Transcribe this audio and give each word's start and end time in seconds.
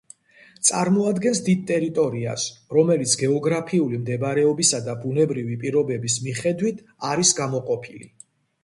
წარმოადგენს 0.69 1.41
დიდ 1.49 1.59
ტერიტორიას, 1.71 2.45
რომელიც 2.77 3.13
გეოგრაფიული 3.25 4.01
მდებარეობისა 4.07 4.81
და 4.89 4.97
ბუნებრივი 5.05 5.63
პირობების 5.67 6.21
მიხედვით 6.27 6.87
არის 7.13 7.39
გამოყოფილი. 7.45 8.13